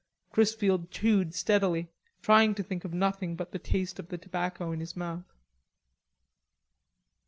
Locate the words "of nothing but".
2.83-3.51